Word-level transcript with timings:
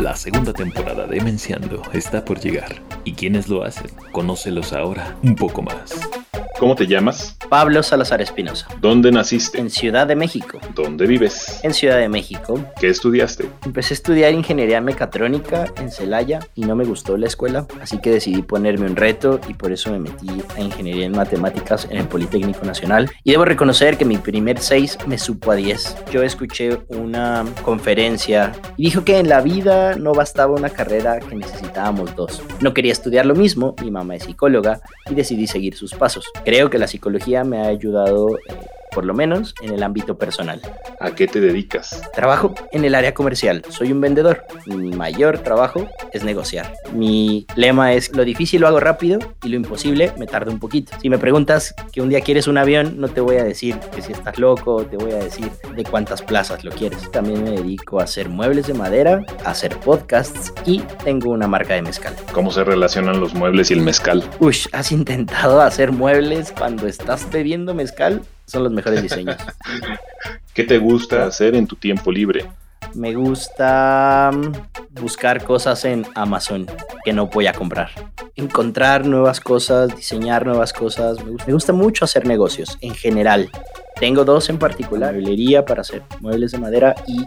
La 0.00 0.16
segunda 0.16 0.52
temporada 0.52 1.06
de 1.06 1.20
Menciando 1.20 1.82
está 1.92 2.24
por 2.24 2.40
llegar. 2.40 2.82
¿Y 3.04 3.12
quiénes 3.12 3.48
lo 3.48 3.62
hacen? 3.62 3.90
Conócelos 4.12 4.72
ahora 4.72 5.16
un 5.22 5.36
poco 5.36 5.62
más. 5.62 6.11
¿Cómo 6.62 6.76
te 6.76 6.86
llamas? 6.86 7.36
Pablo 7.48 7.82
Salazar 7.82 8.22
Espinosa. 8.22 8.68
¿Dónde 8.80 9.10
naciste? 9.10 9.58
En 9.58 9.68
Ciudad 9.68 10.06
de 10.06 10.14
México. 10.14 10.60
¿Dónde 10.76 11.08
vives? 11.08 11.58
En 11.64 11.74
Ciudad 11.74 11.98
de 11.98 12.08
México. 12.08 12.64
¿Qué 12.78 12.86
estudiaste? 12.86 13.48
Empecé 13.66 13.94
a 13.94 13.96
estudiar 13.96 14.32
ingeniería 14.32 14.80
mecatrónica 14.80 15.64
en 15.76 15.90
Celaya 15.90 16.38
y 16.54 16.60
no 16.60 16.76
me 16.76 16.84
gustó 16.84 17.16
la 17.16 17.26
escuela, 17.26 17.66
así 17.80 17.98
que 17.98 18.10
decidí 18.10 18.42
ponerme 18.42 18.86
un 18.86 18.94
reto 18.94 19.40
y 19.48 19.54
por 19.54 19.72
eso 19.72 19.90
me 19.90 19.98
metí 19.98 20.28
a 20.56 20.60
ingeniería 20.60 21.04
en 21.04 21.10
matemáticas 21.10 21.88
en 21.90 21.96
el 21.96 22.06
Politécnico 22.06 22.64
Nacional. 22.64 23.10
Y 23.24 23.32
debo 23.32 23.44
reconocer 23.44 23.98
que 23.98 24.04
mi 24.04 24.18
primer 24.18 24.60
6 24.60 24.98
me 25.08 25.18
supo 25.18 25.50
a 25.50 25.56
10. 25.56 25.96
Yo 26.12 26.22
escuché 26.22 26.78
una 26.90 27.44
conferencia 27.64 28.52
y 28.76 28.84
dijo 28.84 29.04
que 29.04 29.18
en 29.18 29.28
la 29.28 29.40
vida 29.40 29.96
no 29.96 30.12
bastaba 30.12 30.54
una 30.54 30.70
carrera, 30.70 31.18
que 31.18 31.34
necesitábamos 31.34 32.14
dos. 32.14 32.40
No 32.60 32.72
quería 32.72 32.92
estudiar 32.92 33.26
lo 33.26 33.34
mismo, 33.34 33.74
mi 33.82 33.90
mamá 33.90 34.14
es 34.14 34.22
psicóloga 34.22 34.80
y 35.10 35.16
decidí 35.16 35.48
seguir 35.48 35.74
sus 35.74 35.92
pasos 35.92 36.24
creo 36.52 36.68
que 36.68 36.76
la 36.76 36.86
psicología 36.86 37.44
me 37.44 37.62
ha 37.62 37.68
ayudado 37.68 38.36
eh, 38.36 38.42
por 38.94 39.04
lo 39.04 39.14
menos 39.14 39.54
en 39.62 39.72
el 39.72 39.82
ámbito 39.82 40.16
personal. 40.18 40.60
¿A 41.00 41.10
qué 41.12 41.26
te 41.26 41.40
dedicas? 41.40 42.02
Trabajo 42.14 42.54
en 42.72 42.84
el 42.84 42.94
área 42.94 43.14
comercial, 43.14 43.64
soy 43.68 43.92
un 43.92 44.00
vendedor. 44.00 44.44
Mi 44.66 44.90
mayor 44.92 45.38
trabajo 45.38 45.88
es 46.12 46.24
negociar. 46.24 46.72
Mi 46.94 47.46
lema 47.56 47.92
es 47.94 48.14
lo 48.14 48.24
difícil 48.24 48.62
lo 48.62 48.68
hago 48.68 48.80
rápido 48.80 49.18
y 49.42 49.48
lo 49.48 49.56
imposible 49.56 50.12
me 50.16 50.26
tarda 50.26 50.50
un 50.50 50.58
poquito. 50.58 50.96
Si 51.00 51.10
me 51.10 51.18
preguntas 51.18 51.74
que 51.92 52.00
un 52.00 52.08
día 52.08 52.20
quieres 52.20 52.46
un 52.46 52.58
avión, 52.58 53.00
no 53.00 53.08
te 53.08 53.20
voy 53.20 53.36
a 53.36 53.44
decir 53.44 53.78
que 53.94 54.02
si 54.02 54.12
estás 54.12 54.38
loco, 54.38 54.84
te 54.84 54.96
voy 54.96 55.12
a 55.12 55.16
decir 55.16 55.50
de 55.74 55.84
cuántas 55.84 56.22
plazas 56.22 56.64
lo 56.64 56.70
quieres. 56.70 57.10
También 57.10 57.42
me 57.42 57.50
dedico 57.50 58.00
a 58.00 58.04
hacer 58.04 58.28
muebles 58.28 58.66
de 58.66 58.74
madera, 58.74 59.20
a 59.44 59.50
hacer 59.50 59.76
podcasts 59.80 60.52
y 60.64 60.80
tengo 61.04 61.30
una 61.30 61.46
marca 61.46 61.74
de 61.74 61.82
mezcal. 61.82 62.14
¿Cómo 62.32 62.50
se 62.50 62.64
relacionan 62.64 63.20
los 63.20 63.34
muebles 63.34 63.70
y 63.70 63.74
el 63.74 63.80
mezcal? 63.80 64.24
Ush, 64.38 64.66
¿has 64.72 64.92
intentado 64.92 65.60
hacer 65.60 65.92
muebles 65.92 66.52
cuando 66.52 66.86
estás 66.86 67.30
bebiendo 67.30 67.74
mezcal? 67.74 68.22
Son 68.46 68.64
los 68.64 68.72
mejores 68.72 69.02
diseños. 69.02 69.36
¿Qué 70.54 70.64
te 70.64 70.78
gusta 70.78 71.26
hacer 71.26 71.54
en 71.54 71.66
tu 71.66 71.76
tiempo 71.76 72.12
libre? 72.12 72.46
Me 72.94 73.14
gusta 73.14 74.30
mm, 74.32 75.00
buscar 75.00 75.42
cosas 75.44 75.84
en 75.84 76.04
Amazon 76.14 76.66
que 77.04 77.12
no 77.12 77.28
voy 77.28 77.46
a 77.46 77.52
comprar. 77.52 77.90
Encontrar 78.36 79.06
nuevas 79.06 79.40
cosas, 79.40 79.94
diseñar 79.96 80.44
nuevas 80.44 80.72
cosas. 80.72 81.16
Me 81.46 81.52
gusta 81.52 81.72
mucho 81.72 82.04
hacer 82.04 82.26
negocios 82.26 82.76
en 82.80 82.94
general. 82.94 83.50
Tengo 83.98 84.24
dos 84.24 84.50
en 84.50 84.58
particular, 84.58 85.14
mueblería 85.14 85.64
para 85.64 85.82
hacer 85.82 86.02
muebles 86.20 86.52
de 86.52 86.58
madera 86.58 86.94
y 87.06 87.24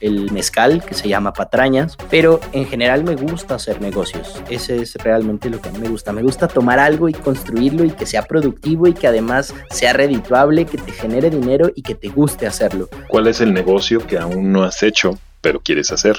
el 0.00 0.30
mezcal 0.32 0.84
que 0.84 0.94
se 0.94 1.08
llama 1.08 1.32
patrañas, 1.32 1.96
pero 2.10 2.40
en 2.52 2.66
general 2.66 3.04
me 3.04 3.16
gusta 3.16 3.54
hacer 3.54 3.80
negocios. 3.80 4.42
Ese 4.50 4.76
es 4.82 4.94
realmente 4.96 5.50
lo 5.50 5.60
que 5.60 5.68
a 5.68 5.72
mí 5.72 5.78
me 5.78 5.88
gusta. 5.88 6.12
Me 6.12 6.22
gusta 6.22 6.48
tomar 6.48 6.78
algo 6.78 7.08
y 7.08 7.12
construirlo 7.12 7.84
y 7.84 7.90
que 7.90 8.06
sea 8.06 8.22
productivo 8.22 8.86
y 8.86 8.94
que 8.94 9.06
además 9.06 9.54
sea 9.70 9.92
redituable, 9.92 10.66
que 10.66 10.78
te 10.78 10.92
genere 10.92 11.30
dinero 11.30 11.70
y 11.74 11.82
que 11.82 11.94
te 11.94 12.08
guste 12.08 12.46
hacerlo. 12.46 12.88
¿Cuál 13.08 13.26
es 13.26 13.40
el 13.40 13.52
negocio 13.52 14.06
que 14.06 14.18
aún 14.18 14.52
no 14.52 14.64
has 14.64 14.82
hecho 14.82 15.18
pero 15.40 15.60
quieres 15.60 15.92
hacer? 15.92 16.16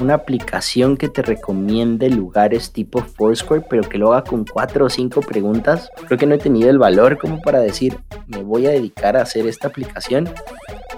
una 0.00 0.14
aplicación 0.14 0.96
que 0.96 1.08
te 1.08 1.22
recomiende 1.22 2.08
lugares 2.08 2.72
tipo 2.72 3.02
Foursquare, 3.02 3.64
pero 3.68 3.82
que 3.82 3.98
lo 3.98 4.12
haga 4.12 4.24
con 4.24 4.44
cuatro 4.44 4.86
o 4.86 4.90
cinco 4.90 5.20
preguntas. 5.20 5.90
Creo 6.06 6.18
que 6.18 6.26
no 6.26 6.34
he 6.34 6.38
tenido 6.38 6.70
el 6.70 6.78
valor 6.78 7.18
como 7.18 7.40
para 7.40 7.60
decir, 7.60 7.98
me 8.26 8.42
voy 8.42 8.66
a 8.66 8.70
dedicar 8.70 9.16
a 9.16 9.22
hacer 9.22 9.46
esta 9.46 9.68
aplicación, 9.68 10.28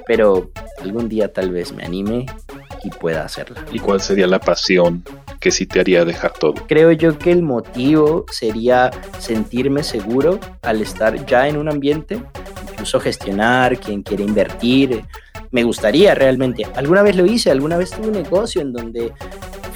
pero 0.07 0.51
algún 0.83 1.09
día 1.09 1.33
tal 1.33 1.51
vez 1.51 1.73
me 1.73 1.85
anime 1.85 2.27
y 2.83 2.91
pueda 2.91 3.25
hacerla. 3.25 3.65
¿Y 3.73 3.79
cuál 3.79 4.01
sería 4.01 4.27
la 4.27 4.41
pasión 4.41 5.05
que 5.39 5.51
sí 5.51 5.67
te 5.67 5.81
haría 5.81 6.05
dejar 6.05 6.33
todo? 6.33 6.55
Creo 6.67 6.93
yo 6.93 7.19
que 7.19 7.33
el 7.33 7.43
motivo 7.43 8.27
sería 8.31 8.91
sentirme 9.19 9.83
seguro 9.83 10.39
al 10.63 10.81
estar 10.81 11.25
ya 11.27 11.49
en 11.49 11.57
un 11.57 11.69
ambiente, 11.69 12.23
incluso 12.73 13.01
gestionar, 13.01 13.79
quien 13.79 14.03
quiere 14.03 14.25
invertir, 14.25 15.05
me 15.51 15.65
gustaría 15.65 16.15
realmente. 16.15 16.67
Alguna 16.75 17.03
vez 17.03 17.17
lo 17.17 17.27
hice, 17.27 17.51
alguna 17.51 17.77
vez 17.77 17.91
tuve 17.91 18.09
un 18.09 18.13
negocio 18.13 18.61
en 18.61 18.73
donde 18.73 19.13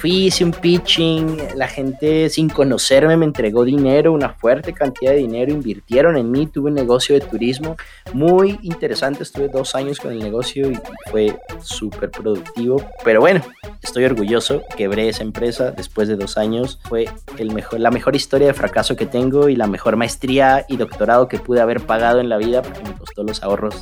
hice 0.05 0.43
un 0.43 0.51
pitching, 0.51 1.37
la 1.55 1.67
gente 1.67 2.29
sin 2.29 2.49
conocerme 2.49 3.17
me 3.17 3.25
entregó 3.25 3.63
dinero, 3.63 4.13
una 4.13 4.29
fuerte 4.29 4.73
cantidad 4.73 5.11
de 5.11 5.17
dinero, 5.17 5.51
invirtieron 5.51 6.17
en 6.17 6.31
mí, 6.31 6.47
tuve 6.47 6.69
un 6.69 6.75
negocio 6.75 7.15
de 7.15 7.21
turismo 7.21 7.77
muy 8.13 8.59
interesante, 8.61 9.23
estuve 9.23 9.47
dos 9.47 9.75
años 9.75 9.99
con 9.99 10.11
el 10.11 10.19
negocio 10.19 10.69
y 10.71 10.79
fue 11.09 11.37
súper 11.61 12.11
productivo, 12.11 12.83
pero 13.03 13.21
bueno, 13.21 13.41
estoy 13.81 14.05
orgulloso, 14.05 14.63
quebré 14.75 15.09
esa 15.09 15.23
empresa 15.23 15.71
después 15.71 16.07
de 16.07 16.15
dos 16.15 16.37
años, 16.37 16.79
fue 16.83 17.09
el 17.37 17.53
mejor, 17.53 17.79
la 17.79 17.91
mejor 17.91 18.15
historia 18.15 18.47
de 18.47 18.53
fracaso 18.53 18.95
que 18.95 19.05
tengo 19.05 19.49
y 19.49 19.55
la 19.55 19.67
mejor 19.67 19.95
maestría 19.95 20.65
y 20.67 20.77
doctorado 20.77 21.27
que 21.27 21.39
pude 21.39 21.61
haber 21.61 21.81
pagado 21.81 22.19
en 22.19 22.29
la 22.29 22.37
vida 22.37 22.61
porque 22.61 22.83
me 22.83 22.93
costó 22.95 23.23
los 23.23 23.43
ahorros 23.43 23.75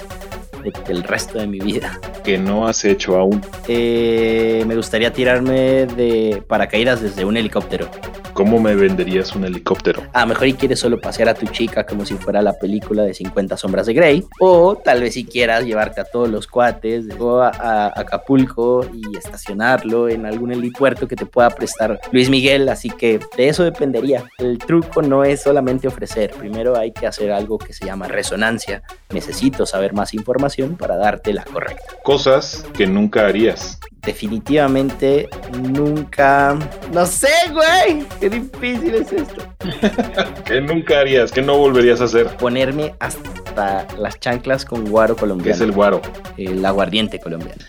del 0.64 1.04
resto 1.04 1.40
de 1.40 1.48
mi 1.48 1.60
vida. 1.60 2.00
¿Que 2.24 2.38
no 2.38 2.68
has 2.68 2.86
hecho 2.86 3.18
aún? 3.18 3.42
Eh, 3.68 4.64
me 4.68 4.76
gustaría 4.76 5.12
tirarme 5.14 5.86
de 5.86 6.44
paracaídas 6.48 7.02
desde 7.02 7.26
un 7.26 7.38
helicóptero. 7.38 7.90
¿Cómo 8.34 8.60
me 8.60 8.74
venderías 8.76 9.36
un 9.36 9.46
helicóptero? 9.46 10.04
A 10.12 10.22
lo 10.22 10.28
mejor 10.28 10.48
y 10.48 10.54
quieres 10.54 10.80
solo 10.80 11.00
pasear 11.00 11.30
a 11.30 11.36
tu 11.36 11.46
chica 11.48 11.86
como 11.86 12.04
si 12.06 12.16
fuera 12.16 12.42
la 12.42 12.54
película 12.54 13.04
de 13.04 13.14
50 13.14 13.58
sombras 13.58 13.86
de 13.86 13.94
Grey. 13.94 14.26
O 14.40 14.76
tal 14.76 15.02
vez 15.02 15.14
si 15.14 15.24
quieras 15.24 15.66
llevarte 15.66 16.02
a 16.02 16.06
todos 16.06 16.30
los 16.30 16.48
cuates 16.48 17.06
a, 17.20 17.52
a, 17.60 18.00
Acapulco 18.00 18.86
y 18.92 19.18
estacionarlo 19.18 20.10
en 20.10 20.26
algún 20.26 20.52
helipuerto 20.52 21.08
que 21.08 21.16
te 21.16 21.26
pueda 21.28 21.52
prestar 21.52 22.00
Luis 22.12 22.30
Miguel. 22.30 22.70
Así 22.70 22.90
que 22.90 23.20
de 23.38 23.50
eso 23.50 23.64
dependería. 23.64 24.24
El 24.40 24.58
truco 24.58 25.02
no 25.02 25.24
es 25.24 25.44
solamente 25.44 25.88
ofrecer. 25.88 26.32
Primero 26.32 26.76
hay 26.78 26.92
que 26.92 27.06
hacer 27.06 27.32
algo 27.32 27.60
que 27.60 27.74
se 27.74 27.86
llama 27.86 28.08
resonancia. 28.08 28.82
Necesito 29.12 29.66
saber 29.66 29.94
más 29.94 30.14
información 30.14 30.76
para 30.76 30.98
darte 30.98 31.34
la 31.34 31.44
correcta. 31.44 31.84
Cosas 32.04 32.66
que 32.74 32.88
nunca 32.88 33.28
harías 33.28 33.80
definitivamente 34.06 35.30
nunca. 35.62 36.58
No 36.92 37.06
sé, 37.06 37.32
güey. 37.52 38.06
Qué 38.20 38.30
difícil 38.30 38.96
es 38.96 39.14
esto. 39.14 39.44
¿Qué 40.46 40.62
nunca 40.62 41.00
harías? 41.00 41.32
¿Qué 41.32 41.42
no 41.42 41.58
volverías 41.58 42.02
a 42.02 42.06
hacer? 42.06 42.28
Ponerme 42.38 42.94
hasta 43.00 43.88
las 43.98 44.20
chanclas 44.20 44.66
con 44.66 44.86
guaro 44.86 45.16
colombiano. 45.16 45.46
¿Qué 45.46 45.52
es 45.52 45.62
el 45.62 45.72
guaro? 45.72 46.02
El 46.38 46.64
aguardiente 46.66 47.20
colombiano. 47.20 47.62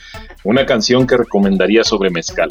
Una 0.43 0.67
canción 0.67 1.07
que 1.07 1.17
recomendaría 1.17 1.85
sobre 1.85 2.11
mezcal. 2.11 2.51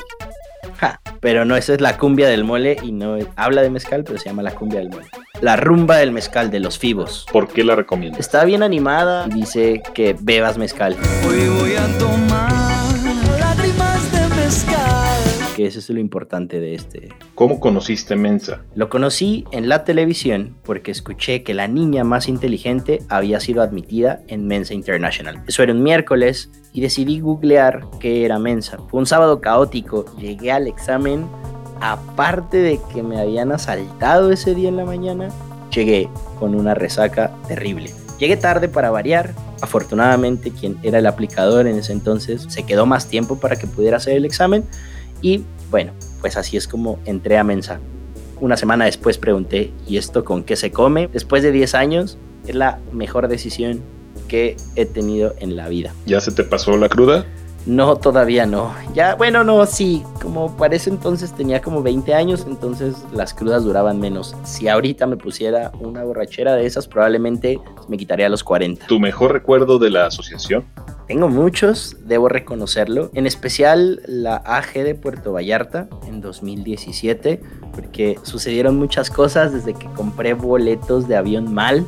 Ja, 0.77 0.99
pero 1.19 1.45
no, 1.45 1.55
esa 1.55 1.73
es 1.73 1.81
la 1.81 1.97
cumbia 1.97 2.27
del 2.27 2.43
mole 2.43 2.77
y 2.81 2.91
no 2.91 3.17
habla 3.35 3.61
de 3.61 3.69
mezcal, 3.69 4.03
pero 4.03 4.17
se 4.17 4.25
llama 4.25 4.41
la 4.41 4.51
cumbia 4.51 4.79
del 4.79 4.89
mole. 4.89 5.05
La 5.41 5.55
rumba 5.55 5.97
del 5.97 6.11
mezcal 6.11 6.49
de 6.49 6.59
los 6.59 6.79
Fibos. 6.79 7.25
¿Por 7.31 7.47
qué 7.47 7.63
la 7.63 7.75
recomiendas? 7.75 8.19
Está 8.19 8.43
bien 8.45 8.63
animada 8.63 9.27
y 9.27 9.33
dice 9.33 9.83
que 9.93 10.15
bebas 10.19 10.57
mezcal. 10.57 10.97
Hoy 11.27 11.47
voy 11.59 11.75
a 11.75 11.97
tomar 11.97 12.52
que 15.63 15.69
eso 15.69 15.79
es 15.79 15.89
lo 15.89 15.99
importante 16.01 16.59
de 16.59 16.75
este. 16.75 17.09
¿Cómo 17.35 17.61
conociste 17.61 18.17
Mensa? 18.17 18.63
Lo 18.75 18.89
conocí 18.89 19.45
en 19.53 19.69
la 19.69 19.85
televisión 19.85 20.57
porque 20.65 20.91
escuché 20.91 21.41
que 21.43 21.53
la 21.53 21.69
niña 21.69 22.03
más 22.03 22.27
inteligente 22.27 22.99
había 23.07 23.39
sido 23.39 23.61
admitida 23.61 24.21
en 24.27 24.45
Mensa 24.45 24.73
International. 24.73 25.41
Eso 25.47 25.63
era 25.63 25.71
un 25.71 25.81
miércoles 25.81 26.51
y 26.73 26.81
decidí 26.81 27.21
googlear 27.21 27.85
qué 28.01 28.25
era 28.25 28.39
Mensa. 28.39 28.77
Fue 28.89 28.99
un 28.99 29.05
sábado 29.05 29.39
caótico, 29.39 30.05
llegué 30.17 30.51
al 30.51 30.67
examen, 30.67 31.27
aparte 31.79 32.57
de 32.57 32.79
que 32.93 33.01
me 33.01 33.21
habían 33.21 33.53
asaltado 33.53 34.31
ese 34.31 34.55
día 34.55 34.67
en 34.67 34.75
la 34.75 34.85
mañana, 34.85 35.29
llegué 35.71 36.09
con 36.39 36.55
una 36.55 36.73
resaca 36.73 37.33
terrible. 37.47 37.93
Llegué 38.19 38.35
tarde 38.35 38.67
para 38.67 38.91
variar. 38.91 39.33
Afortunadamente, 39.61 40.51
quien 40.51 40.77
era 40.83 40.99
el 40.99 41.07
aplicador 41.07 41.67
en 41.67 41.77
ese 41.77 41.93
entonces 41.93 42.45
se 42.49 42.63
quedó 42.63 42.85
más 42.85 43.07
tiempo 43.07 43.39
para 43.39 43.55
que 43.55 43.65
pudiera 43.65 43.95
hacer 43.95 44.17
el 44.17 44.25
examen. 44.25 44.65
Y 45.23 45.43
bueno, 45.71 45.93
pues 46.21 46.37
así 46.37 46.57
es 46.57 46.67
como 46.67 46.99
entré 47.05 47.39
a 47.39 47.43
Mensa. 47.43 47.79
Una 48.39 48.57
semana 48.57 48.85
después 48.85 49.17
pregunté, 49.17 49.71
¿y 49.87 49.97
esto 49.97 50.23
con 50.23 50.43
qué 50.43 50.55
se 50.55 50.71
come? 50.71 51.07
Después 51.07 51.41
de 51.41 51.51
10 51.51 51.73
años, 51.73 52.17
es 52.45 52.53
la 52.53 52.79
mejor 52.91 53.27
decisión 53.29 53.81
que 54.27 54.57
he 54.75 54.85
tenido 54.85 55.33
en 55.39 55.55
la 55.55 55.69
vida. 55.69 55.93
¿Ya 56.05 56.19
se 56.19 56.31
te 56.31 56.43
pasó 56.43 56.77
la 56.77 56.89
cruda? 56.89 57.25
No, 57.65 57.95
todavía 57.95 58.45
no. 58.45 58.73
Ya, 58.93 59.15
bueno, 59.15 59.45
no, 59.45 59.65
sí. 59.65 60.03
Como 60.21 60.57
parece 60.57 60.89
entonces 60.89 61.33
tenía 61.33 61.61
como 61.61 61.81
20 61.81 62.13
años, 62.13 62.45
entonces 62.45 62.95
las 63.13 63.33
crudas 63.33 63.63
duraban 63.63 64.01
menos. 64.01 64.35
Si 64.43 64.67
ahorita 64.67 65.07
me 65.07 65.15
pusiera 65.15 65.71
una 65.79 66.03
borrachera 66.03 66.55
de 66.55 66.65
esas, 66.65 66.87
probablemente 66.87 67.61
me 67.87 67.95
quitaría 67.95 68.27
los 68.27 68.43
40. 68.43 68.87
¿Tu 68.87 68.99
mejor 68.99 69.31
recuerdo 69.31 69.79
de 69.79 69.89
la 69.89 70.07
asociación? 70.07 70.65
Tengo 71.13 71.29
muchos, 71.29 71.95
debo 72.07 72.27
reconocerlo. 72.27 73.11
En 73.13 73.27
especial 73.27 74.01
la 74.07 74.37
AG 74.37 74.73
de 74.73 74.95
Puerto 74.95 75.31
Vallarta 75.31 75.87
en 76.07 76.21
2017, 76.21 77.39
porque 77.71 78.17
sucedieron 78.23 78.77
muchas 78.77 79.11
cosas 79.11 79.53
desde 79.53 79.75
que 79.75 79.85
compré 79.93 80.33
boletos 80.33 81.07
de 81.07 81.15
avión 81.15 81.53
mal 81.53 81.85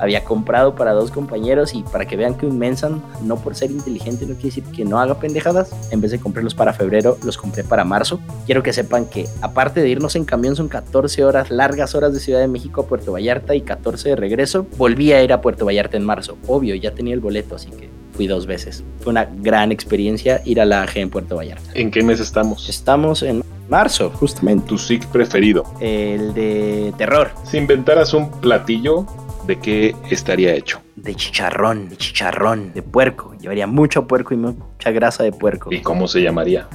había 0.00 0.24
comprado 0.24 0.74
para 0.74 0.92
dos 0.92 1.10
compañeros 1.10 1.74
y 1.74 1.82
para 1.82 2.06
que 2.06 2.16
vean 2.16 2.34
que 2.34 2.46
un 2.46 2.58
Mensan, 2.58 3.02
no 3.22 3.36
por 3.36 3.54
ser 3.54 3.70
inteligente, 3.70 4.26
no 4.26 4.34
quiere 4.34 4.48
decir 4.48 4.64
que 4.64 4.84
no 4.84 4.98
haga 4.98 5.20
pendejadas. 5.20 5.70
En 5.92 6.00
vez 6.00 6.10
de 6.10 6.18
comprarlos 6.18 6.54
para 6.54 6.72
febrero, 6.72 7.16
los 7.24 7.36
compré 7.36 7.64
para 7.64 7.84
marzo. 7.84 8.18
Quiero 8.46 8.62
que 8.62 8.72
sepan 8.72 9.06
que 9.06 9.28
aparte 9.40 9.80
de 9.80 9.88
irnos 9.88 10.16
en 10.16 10.24
camión 10.24 10.56
son 10.56 10.68
14 10.68 11.24
horas, 11.24 11.50
largas 11.50 11.94
horas 11.94 12.12
de 12.12 12.20
Ciudad 12.20 12.40
de 12.40 12.48
México 12.48 12.82
a 12.82 12.86
Puerto 12.86 13.12
Vallarta 13.12 13.54
y 13.54 13.60
14 13.60 14.10
de 14.10 14.16
regreso. 14.16 14.66
Volví 14.76 15.12
a 15.12 15.22
ir 15.22 15.32
a 15.32 15.40
Puerto 15.40 15.64
Vallarta 15.64 15.96
en 15.96 16.04
marzo. 16.04 16.36
Obvio, 16.46 16.74
ya 16.74 16.92
tenía 16.92 17.14
el 17.14 17.20
boleto, 17.20 17.54
así 17.54 17.70
que 17.70 17.88
fui 18.14 18.26
dos 18.26 18.46
veces. 18.46 18.84
Fue 19.00 19.10
una 19.10 19.24
gran 19.24 19.72
experiencia 19.72 20.40
ir 20.44 20.60
a 20.60 20.64
la 20.64 20.82
AG 20.82 20.98
en 20.98 21.10
Puerto 21.10 21.36
Vallarta. 21.36 21.70
¿En 21.74 21.90
qué 21.90 22.02
mes 22.02 22.20
estamos? 22.20 22.68
Estamos 22.68 23.22
en 23.22 23.42
marzo, 23.68 24.10
justamente. 24.10 24.66
Tu 24.68 24.78
SIC 24.78 25.06
preferido. 25.06 25.64
El 25.80 26.32
de 26.34 26.94
terror. 26.96 27.30
Si 27.44 27.58
inventaras 27.58 28.14
un 28.14 28.30
platillo, 28.30 29.06
¿de 29.46 29.58
qué 29.58 29.96
estaría 30.10 30.54
hecho? 30.54 30.80
De 30.96 31.14
chicharrón, 31.14 31.88
de 31.88 31.96
chicharrón, 31.96 32.72
de 32.72 32.82
puerco. 32.82 33.34
Llevaría 33.40 33.66
mucho 33.66 34.06
puerco 34.06 34.34
y 34.34 34.36
mucha 34.36 34.90
grasa 34.90 35.22
de 35.22 35.32
puerco. 35.32 35.72
¿Y 35.72 35.80
cómo 35.80 36.08
se 36.08 36.22
llamaría? 36.22 36.68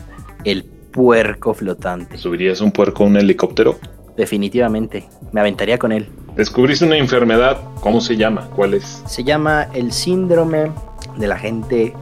El 0.43 0.63
puerco 0.63 1.53
flotante. 1.53 2.17
¿Subirías 2.17 2.61
un 2.61 2.71
puerco 2.71 3.03
a 3.03 3.07
un 3.07 3.17
helicóptero? 3.17 3.79
Definitivamente. 4.17 5.07
Me 5.31 5.39
aventaría 5.39 5.77
con 5.77 5.91
él. 5.91 6.09
Descubriste 6.35 6.85
una 6.85 6.97
enfermedad, 6.97 7.59
¿cómo 7.81 8.01
se 8.01 8.15
llama? 8.15 8.49
¿Cuál 8.55 8.73
es? 8.73 9.03
Se 9.07 9.23
llama 9.23 9.67
el 9.73 9.91
síndrome 9.91 10.71
de 11.17 11.27
la 11.27 11.37
gente 11.37 11.93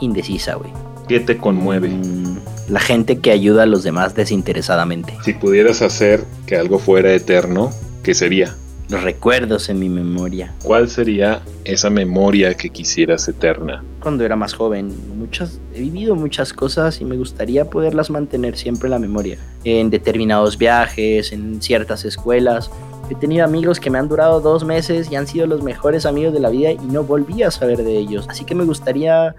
indecisa, 0.00 0.54
güey. 0.54 0.70
¿Qué 1.08 1.20
te 1.20 1.38
conmueve? 1.38 1.88
Mm, 1.88 2.38
la 2.68 2.80
gente 2.80 3.18
que 3.18 3.32
ayuda 3.32 3.64
a 3.64 3.66
los 3.66 3.82
demás 3.82 4.14
desinteresadamente. 4.14 5.16
Si 5.24 5.32
pudieras 5.32 5.82
hacer 5.82 6.24
que 6.46 6.56
algo 6.56 6.78
fuera 6.78 7.12
eterno, 7.12 7.70
¿qué 8.02 8.14
sería? 8.14 8.54
Los 8.88 9.04
recuerdos 9.04 9.68
en 9.68 9.78
mi 9.78 9.88
memoria. 9.88 10.52
¿Cuál 10.64 10.88
sería 10.88 11.42
esa 11.64 11.90
memoria 11.90 12.54
que 12.54 12.70
quisieras 12.70 13.28
eterna? 13.28 13.84
Cuando 14.00 14.24
era 14.24 14.34
más 14.34 14.54
joven, 14.54 14.92
muchas, 15.16 15.60
he 15.74 15.80
vivido 15.80 16.16
muchas 16.16 16.52
cosas 16.52 17.00
y 17.00 17.04
me 17.04 17.16
gustaría 17.16 17.66
poderlas 17.66 18.10
mantener 18.10 18.56
siempre 18.56 18.88
en 18.88 18.90
la 18.90 18.98
memoria. 18.98 19.38
En 19.62 19.90
determinados 19.90 20.58
viajes, 20.58 21.32
en 21.32 21.62
ciertas 21.62 22.04
escuelas. 22.04 22.70
He 23.10 23.16
tenido 23.16 23.44
amigos 23.44 23.80
que 23.80 23.90
me 23.90 23.98
han 23.98 24.08
durado 24.08 24.40
dos 24.40 24.64
meses 24.64 25.10
y 25.10 25.16
han 25.16 25.26
sido 25.26 25.44
los 25.48 25.64
mejores 25.64 26.06
amigos 26.06 26.32
de 26.32 26.38
la 26.38 26.48
vida 26.48 26.70
y 26.70 26.78
no 26.78 27.02
volví 27.02 27.42
a 27.42 27.50
saber 27.50 27.78
de 27.78 27.98
ellos. 27.98 28.24
Así 28.28 28.44
que 28.44 28.54
me 28.54 28.62
gustaría 28.62 29.34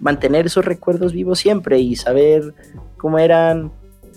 mantener 0.00 0.44
esos 0.44 0.66
recuerdos 0.66 1.14
vivos 1.14 1.38
siempre 1.38 1.78
y 1.78 1.96
saber 1.96 2.54
cómo 2.98 3.18
eran, 3.18 3.72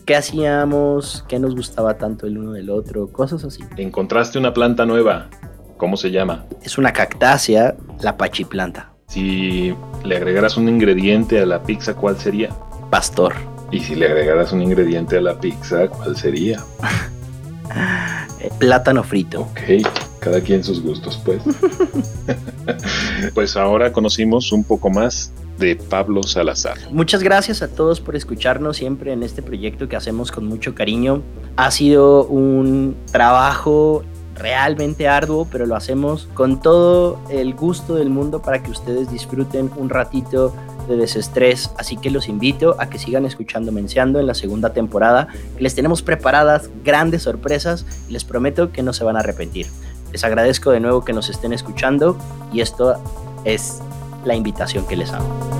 qué 0.05 0.17
hacíamos, 0.17 1.23
qué 1.29 1.39
nos 1.39 1.55
gustaba 1.55 1.97
tanto 1.97 2.27
el 2.27 2.37
uno 2.37 2.51
del 2.51 2.69
otro, 2.69 3.07
cosas 3.07 3.45
así. 3.45 3.63
Encontraste 3.77 4.37
una 4.37 4.53
planta 4.53 4.85
nueva. 4.85 5.29
¿Cómo 5.77 5.95
se 5.95 6.11
llama? 6.11 6.45
Es 6.61 6.77
una 6.77 6.91
cactácea, 6.91 7.77
la 8.01 8.17
pachiplanta. 8.17 8.91
Si 9.07 9.73
le 10.03 10.17
agregaras 10.17 10.57
un 10.57 10.67
ingrediente 10.67 11.39
a 11.39 11.45
la 11.45 11.63
pizza, 11.63 11.93
¿cuál 11.93 12.17
sería? 12.17 12.49
Pastor. 12.89 13.33
Y 13.71 13.79
si 13.79 13.95
le 13.95 14.07
agregaras 14.07 14.51
un 14.51 14.61
ingrediente 14.61 15.17
a 15.17 15.21
la 15.21 15.39
pizza, 15.39 15.87
¿cuál 15.87 16.17
sería? 16.17 16.61
Plátano 18.57 19.03
frito. 19.03 19.41
Ok, 19.41 19.59
cada 20.19 20.41
quien 20.41 20.63
sus 20.63 20.81
gustos, 20.81 21.19
pues. 21.23 21.41
pues 23.33 23.55
ahora 23.55 23.91
conocimos 23.91 24.51
un 24.51 24.63
poco 24.63 24.89
más 24.89 25.31
de 25.57 25.75
Pablo 25.75 26.23
Salazar. 26.23 26.77
Muchas 26.91 27.21
gracias 27.21 27.61
a 27.61 27.67
todos 27.67 27.99
por 27.99 28.15
escucharnos 28.15 28.77
siempre 28.77 29.11
en 29.11 29.23
este 29.23 29.41
proyecto 29.41 29.87
que 29.87 29.95
hacemos 29.95 30.31
con 30.31 30.45
mucho 30.45 30.73
cariño. 30.73 31.21
Ha 31.57 31.69
sido 31.71 32.25
un 32.25 32.95
trabajo 33.11 34.03
realmente 34.35 35.07
arduo, 35.07 35.47
pero 35.51 35.65
lo 35.65 35.75
hacemos 35.75 36.29
con 36.33 36.61
todo 36.61 37.19
el 37.29 37.53
gusto 37.53 37.95
del 37.95 38.09
mundo 38.09 38.41
para 38.41 38.63
que 38.63 38.71
ustedes 38.71 39.11
disfruten 39.11 39.69
un 39.75 39.89
ratito 39.89 40.55
de 40.89 40.97
desestrés. 40.97 41.71
Así 41.77 41.95
que 41.95 42.09
los 42.09 42.27
invito 42.27 42.75
a 42.79 42.89
que 42.89 42.99
sigan 42.99 43.25
escuchando 43.25 43.71
Menciando 43.71 44.19
en 44.19 44.27
la 44.27 44.33
segunda 44.33 44.73
temporada. 44.73 45.27
Les 45.57 45.75
tenemos 45.75 46.01
preparadas 46.01 46.69
grandes 46.83 47.23
sorpresas 47.23 47.85
y 48.09 48.13
les 48.13 48.25
prometo 48.25 48.71
que 48.71 48.83
no 48.83 48.93
se 48.93 49.03
van 49.03 49.15
a 49.15 49.19
arrepentir. 49.19 49.67
Les 50.11 50.23
agradezco 50.23 50.71
de 50.71 50.79
nuevo 50.79 51.05
que 51.05 51.13
nos 51.13 51.29
estén 51.29 51.53
escuchando 51.53 52.17
y 52.51 52.61
esto 52.61 53.01
es 53.45 53.79
la 54.25 54.35
invitación 54.35 54.85
que 54.87 54.95
les 54.95 55.11
hago. 55.11 55.58